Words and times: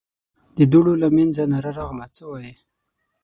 د 0.57 0.59
دوړو 0.71 0.93
له 1.03 1.07
مينځه 1.15 1.43
ناره 1.53 1.71
راغله: 1.77 2.05
څه 2.15 2.23
وايې؟ 2.31 2.53